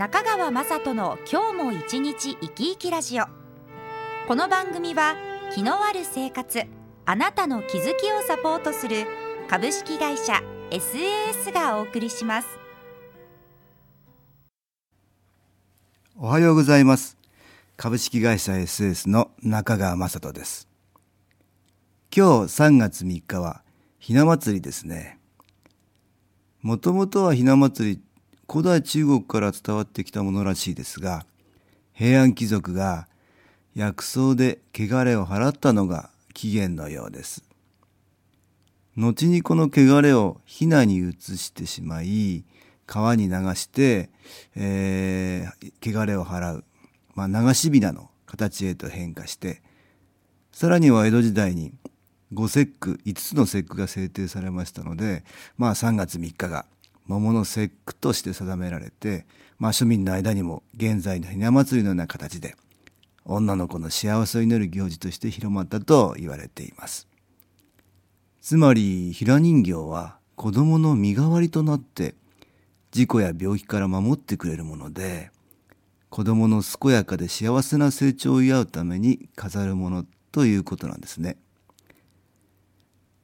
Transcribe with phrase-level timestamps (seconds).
[0.00, 3.24] 中川雅人の今日も一日生き生きラジオ。
[4.26, 5.14] この番組は
[5.54, 6.62] 気のある生活
[7.04, 9.04] あなたの気づきをサポートする
[9.46, 10.40] 株式会社
[10.70, 12.48] SAS がお送りします。
[16.16, 17.18] おはようございます。
[17.76, 20.66] 株式会社 SAS の中川雅人です。
[22.16, 23.62] 今日3月3日は
[23.98, 25.18] ひな祭りですね。
[26.62, 28.02] もともとはひな祭り
[28.50, 31.24] 古代中国から伝わってきたものらしいですが
[31.92, 33.06] 平安貴族が
[33.76, 37.44] 薬草で汚れを払ったのが起源のようです。
[38.96, 42.44] 後にこの汚れをひなに移してしまい
[42.86, 44.10] 川に流して、
[44.56, 46.64] えー、汚れを払う、
[47.14, 49.62] まあ、流しびなの形へと変化して
[50.50, 51.72] さらには江戸時代に
[52.32, 55.22] 五節句5つの節句が制定されましたので
[55.56, 56.66] まあ3月3日が
[57.10, 59.26] 桃の節句として定められて、
[59.58, 62.54] まあ、庶民の間にも現在のひな祭りのような形で
[63.24, 67.08] 女の子の幸せを祈る行事として広まったと言われています
[68.40, 72.14] つまりひら人形は子供の身代わりとなって
[72.92, 75.32] 事故や病気から守ってくれるもので
[76.10, 81.36] 子供の健やかで幸せな成長を祝うために飾るものということなんですね。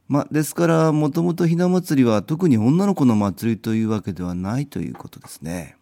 [0.09, 5.77] まあ、ですからもともとひな祭りは特に女の子の祭りというわけではないということですね。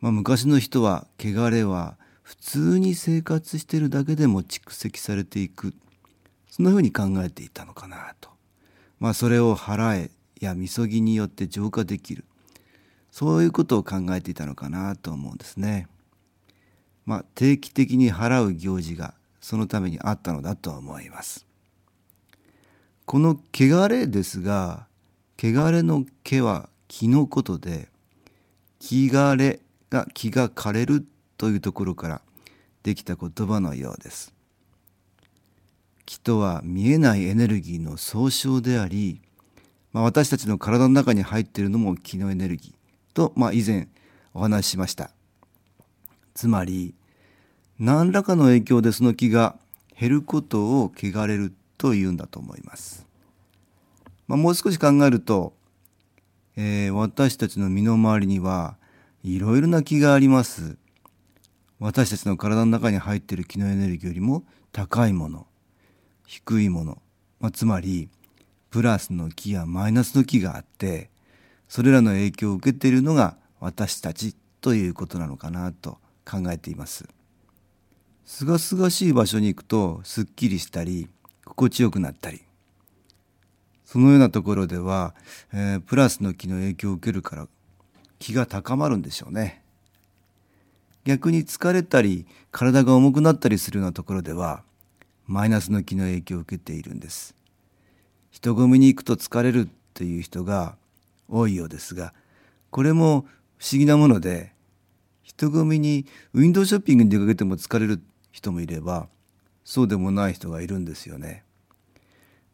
[0.00, 5.74] まあ、昔の人は汚れは普通に生活しているだけでも蓄積されていく
[6.50, 8.30] そんなふうに考えていたのかなと。
[9.00, 10.10] まあ、それを払え
[10.40, 12.24] やみそぎによって浄化できる
[13.10, 15.88] そういうことを考えていたのかなと思うんですね。
[17.06, 21.46] まあ、定期的に払う行事がそのためにあったのだと思います。
[23.06, 24.86] この汚れですが
[25.38, 27.88] 汚れの毛は気のことで
[28.78, 29.60] 気がれ
[29.90, 31.04] が気が枯れる
[31.36, 32.20] というところから
[32.82, 34.32] できた言葉のようです。
[36.06, 39.22] 気とは見えないエネルギーの総称であり、
[39.92, 43.88] まあ、私たちの体の中に入っているのも気のエネルギーと、まあ、以前
[44.34, 45.10] お話ししました。
[46.34, 46.94] つまり
[47.78, 49.56] 何らかの影響でその気が
[49.98, 53.06] 減ることを汚れると言うんだと思います。
[54.26, 55.54] まあ、もう少し考えると、
[56.56, 58.76] えー、私たちの身の回りには
[59.22, 60.76] いろいろな気があります。
[61.80, 65.46] 私たちの体の中に入っている気のエネルギーよりも高いもの、
[66.26, 67.02] 低いもの、
[67.40, 68.08] まあ、つまり
[68.70, 71.10] プラスの気やマイナスの気があって、
[71.68, 77.06] それらの影響を受けているのが私たちということなのかなと考えています。
[78.24, 81.08] すがすがしい場所に行くとすっきりしたり
[81.44, 82.42] 心地よくなったり。
[83.84, 85.14] そのようなところでは、
[85.52, 87.48] えー、プラスの気の影響を受けるから
[88.18, 89.62] 気が高まるんでしょうね。
[91.04, 94.62] 逆に疲れたり体が重くなったりするようなところでは
[95.26, 97.34] マイナスの気の影響を受けているんです。
[98.30, 100.76] 人混みに行くと疲れるという人が
[101.28, 102.12] 多いようですが
[102.70, 103.26] これも
[103.58, 104.52] 不思議なもので
[105.22, 109.08] 人混みにウィンドウショッピングに出かけても疲れる人もいれば
[109.64, 111.44] そうでもない人がいるんですよね。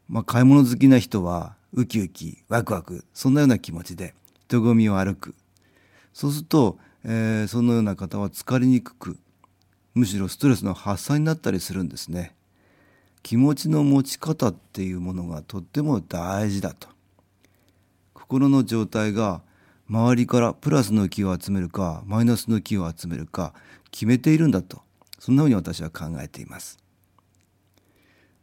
[0.09, 4.15] まあ、買い物好きな人はウキウキワクワクそんなような気持ちで
[4.49, 5.35] 人混みを歩く
[6.13, 9.19] そうすると、えー、そのような方は疲れにくく
[9.95, 12.35] むしろストレスの発散になったりするんですね。
[13.23, 16.89] 気持ちの持ち方っていうものがとっても大事だと。
[18.15, 19.43] 心の状態が
[19.89, 23.53] 周りからプラスの気を集めるかマイナスの気を集めるか
[23.91, 24.83] 決めているんだと
[25.19, 26.79] そんなふうに私は考えています。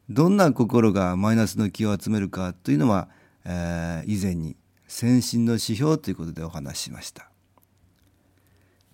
[0.10, 3.10] どんな心がマイナスの気を集めるかというのは、
[3.44, 4.56] えー、以前に
[4.88, 7.30] 先進の指標ということでお話ししました。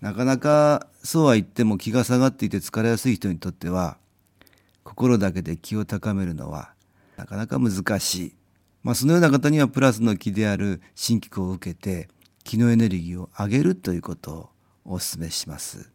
[0.00, 3.96] なかなかそうは言っても気が下がっていて疲れやすい人にとっては
[4.82, 6.74] 心だけで気を高めるのは
[7.16, 8.34] なかなか難しい。
[8.82, 12.08] まあ、そのような方にはプラスの気である新機構を受けて
[12.42, 14.50] 気のエネルギーを上げるということ
[14.84, 15.93] をお勧めします。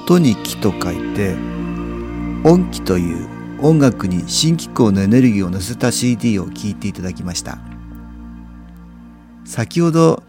[0.00, 1.36] 音に気と書いて
[2.42, 3.28] 音気という
[3.60, 7.58] 音楽に新機構のエネルギーを乗せた CD を聴いていただきました。
[9.44, 10.22] 先ほど、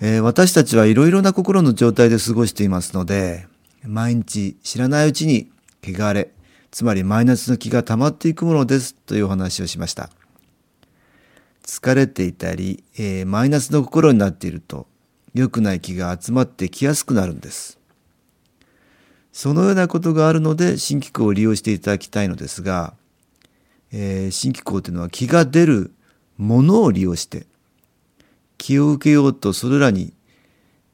[0.00, 3.46] えー、私たちはいろいろな心の状態で過ごしていますので
[3.82, 5.50] 毎日知らないうちに
[5.82, 6.30] 汚れ
[6.70, 10.08] つまりマイナスの気が溜まっていくものですというお話をしました。
[11.64, 14.86] 疲れていたり、えー、マイナスの心になっていると
[15.34, 17.79] 良くない気が集まってきやすくなるんです。
[19.32, 22.94] そのようなことがあるので新機構を利用していただきたいのですが、
[23.92, 25.92] えー、新機構というのは気が出る
[26.36, 27.46] ものを利用して
[28.58, 30.12] 気を受けようとそれらに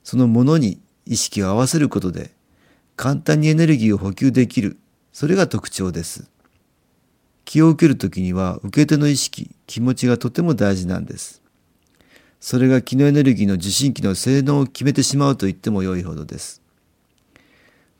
[0.05, 2.31] そのものに意識を合わせることで
[2.97, 4.79] 簡単にエネルギーを補給できる
[5.13, 6.31] それが特徴です。
[7.47, 11.43] 気を受ける時には受け手の意識気持ちがとても大事なんです。
[12.41, 16.61] それが気のエネルギーの受信機の性能を決めてしまうと言っても良いほどです。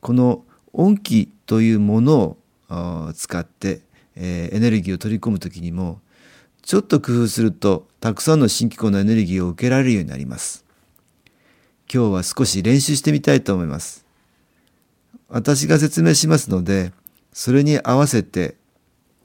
[0.07, 2.37] この音気というもの
[2.71, 3.81] を使って、
[4.15, 6.01] えー、エネルギーを取り込む時にも
[6.63, 10.65] ちょっと工夫するとたくさんの新機構のエネルギーを受けられるようになります。
[11.93, 14.07] 今日は少し練習してみたいと思います。
[15.29, 16.93] 私が説明しますので
[17.33, 18.55] それに合わせて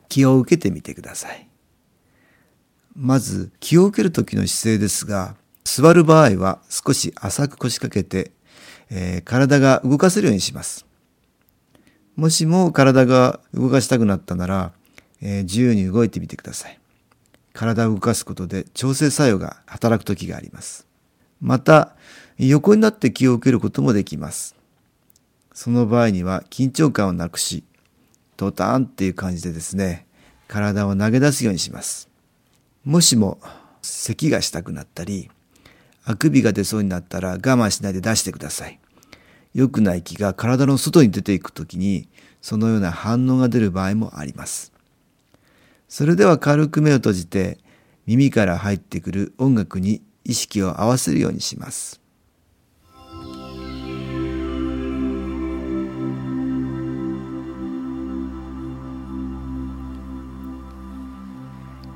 [0.09, 1.47] 気を受けてみてください。
[2.95, 8.31] まず気を受ける時の姿勢ですが座る場合は少し浅く腰掛けて
[8.91, 10.85] えー、体が動かせるようにします。
[12.17, 14.73] もしも体が動かしたくなったなら、
[15.21, 16.77] えー、自由に動いてみてください。
[17.53, 20.85] 体を動かすことで調整作用が働く時があります。
[21.39, 21.95] また、
[22.37, 24.55] 横になって気を受けることもできます。
[25.53, 27.63] その場合には緊張感をなくし、
[28.35, 30.05] ドタンっていう感じでですね、
[30.47, 32.09] 体を投げ出すようにします。
[32.83, 33.39] もしも
[33.81, 35.29] 咳がしたくなったり、
[36.03, 38.80] あくびが出そうになったら我慢しないで出してください。
[39.53, 42.07] 良くない気が体の外に出ていくときに
[42.41, 44.71] そのような反応が出る場合もあります。
[45.87, 47.57] それでは軽く目を閉じて
[48.05, 51.99] 耳から入ってくる音楽に意識を合わせるようにします。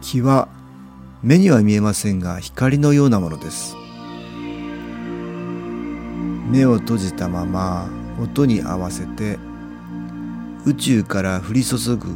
[0.01, 0.47] 気は
[1.23, 3.75] 目には見えませんが光のようなものです。
[6.47, 7.89] 目を閉じたまま
[8.21, 9.37] 音に合わせて
[10.65, 12.07] 宇宙から降り注ぐ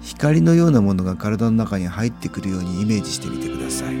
[0.00, 3.96] 光のようなものが体の中に入ってくるようにイメージしてみてください。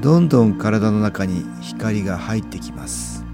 [0.00, 3.29] どんどん体の中に光が入ってきます。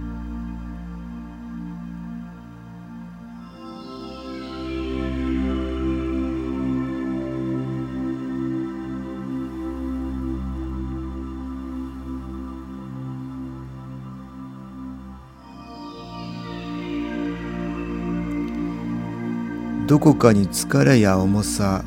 [19.87, 21.85] どこかに疲れや重さ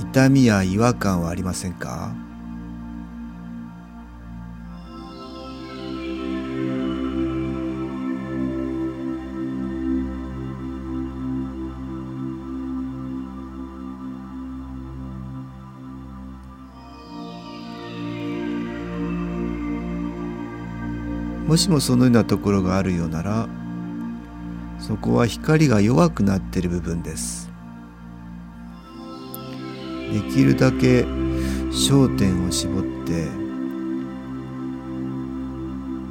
[0.00, 2.14] 痛みや違和感はありませんか？
[21.46, 23.48] もしもそのようなところがあるようなら
[24.88, 27.50] そこは光が弱くなっている部分です。
[30.10, 31.02] できるだけ
[31.70, 33.28] 焦点を絞って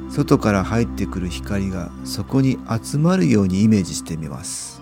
[0.08, 4.77] 外から入ってくる光がそこに集まるようにイメージしてみます。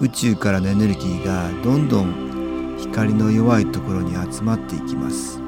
[0.00, 5.45] 宇宙からのエネルギーがどんどん光の弱いところに集まっていきます。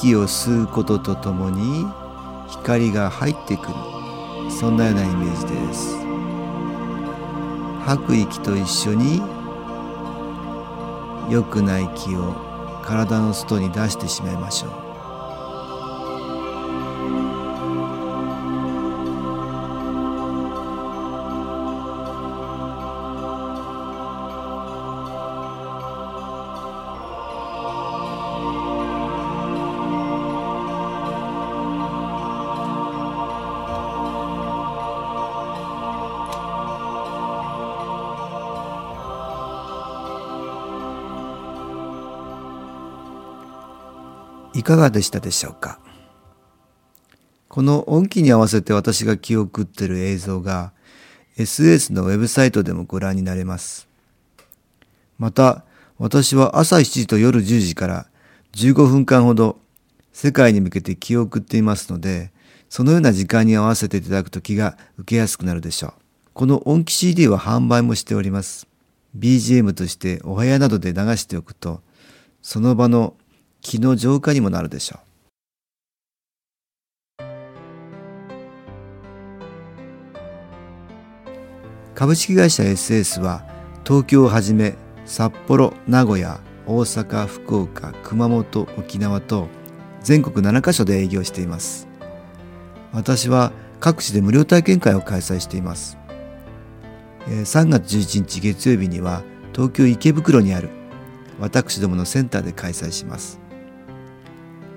[0.00, 1.86] 息を吸うこととともに
[2.48, 3.74] 光が入ってくる。
[4.50, 5.98] そんなようなイメージです。
[7.84, 9.20] 吐く息と一緒に
[11.30, 12.34] 良くない気を
[12.82, 14.89] 体の外に出してしまいましょう。
[44.60, 45.80] いかがでしたでしょうか？
[47.48, 50.74] この音機に合わせて私が記憶ってる映像が
[51.38, 53.88] SS のウェブサイトでもご覧になれます。
[55.18, 55.64] また、
[55.96, 58.06] 私は朝7時と夜10時から
[58.52, 59.58] 15分間ほど
[60.12, 62.30] 世界に向けて気を送っていますので、
[62.68, 65.92] そのような時間に合わせていただくと気が受けやすくなるでしょう。
[66.34, 68.68] この音機 CD は販売もしております。
[69.18, 71.80] BGM としてお部屋などで流しておくと、
[72.42, 73.14] その場の
[73.60, 75.00] 気の浄化にもなるでしょう。
[81.94, 83.44] 株式会社 SS は
[83.84, 84.74] 東京をはじめ
[85.04, 89.48] 札幌、名古屋、大阪、福岡、熊本、沖縄と
[90.00, 91.88] 全国7カ所で営業しています。
[92.92, 95.98] 私は各地で無料体験会を開催しています。
[97.26, 100.70] 3月11日月曜日には東京池袋にある
[101.38, 103.39] 私どものセンターで開催します。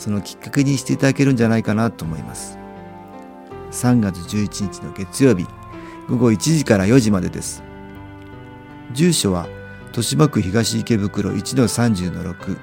[0.00, 2.58] そのきっかけにしていただけるんじゃないかなと思います。
[3.70, 5.46] 3月11日の月曜日、
[6.08, 7.70] 午後1時から4時までです。
[8.92, 9.48] 住所は
[9.88, 12.58] 豊島区東池袋1-30-6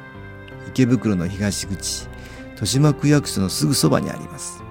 [0.70, 2.08] 池袋の東口
[2.51, 4.63] 豊島区役所のすぐそばにあります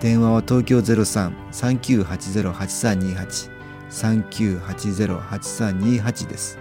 [0.00, 3.56] 電話は東京03-3980-8328
[3.88, 6.58] 3980-8328です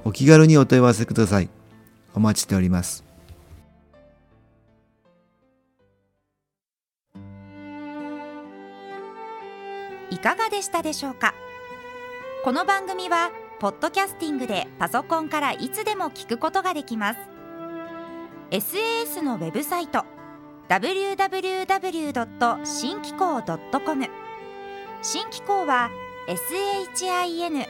[0.03, 1.51] お気軽にお問い合わせください。
[2.15, 3.05] お待ちしております。
[10.11, 11.35] いかがでしたでしょうか？
[12.45, 17.19] この番組はポッドキャスティングでパソコンからいつでも聞くことができます
[18.51, 20.05] SAS のウェブサイト
[20.69, 22.67] www.
[22.67, 24.09] 新機構 .com
[25.03, 25.89] 新機構は
[26.27, 27.69] SHINKIKO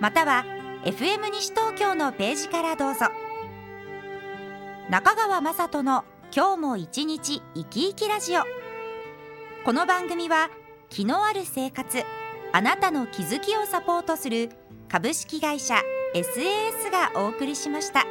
[0.00, 0.46] または
[0.84, 3.08] FM 西東京のページからどうぞ
[4.88, 8.44] 中川雅人の今日も一日生き生きラジオ
[9.66, 10.48] この番組は
[10.88, 12.02] 気のある生活
[12.52, 14.48] あなたの気づきをサポートする
[14.88, 15.82] 株式会社
[16.14, 18.06] SAS がお送りしました。